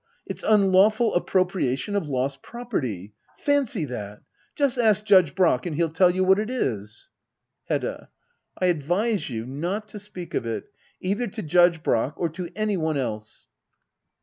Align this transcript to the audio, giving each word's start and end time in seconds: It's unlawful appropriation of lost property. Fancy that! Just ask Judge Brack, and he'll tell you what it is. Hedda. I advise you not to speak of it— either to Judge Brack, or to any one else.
It's 0.25 0.41
unlawful 0.41 1.13
appropriation 1.13 1.95
of 1.95 2.07
lost 2.07 2.41
property. 2.41 3.13
Fancy 3.37 3.85
that! 3.85 4.23
Just 4.55 4.79
ask 4.79 5.03
Judge 5.05 5.35
Brack, 5.35 5.67
and 5.67 5.75
he'll 5.75 5.91
tell 5.91 6.09
you 6.09 6.23
what 6.23 6.39
it 6.39 6.49
is. 6.49 7.11
Hedda. 7.65 8.09
I 8.57 8.65
advise 8.65 9.29
you 9.29 9.45
not 9.45 9.87
to 9.89 9.99
speak 9.99 10.33
of 10.33 10.43
it— 10.43 10.71
either 11.01 11.27
to 11.27 11.43
Judge 11.43 11.83
Brack, 11.83 12.13
or 12.17 12.29
to 12.29 12.49
any 12.55 12.77
one 12.77 12.97
else. 12.97 13.45